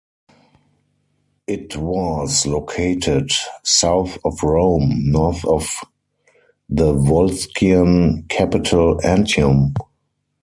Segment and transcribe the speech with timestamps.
[1.45, 3.29] It was located
[3.63, 5.67] south of Rome, north of
[6.67, 9.75] the Volscian capital Antium.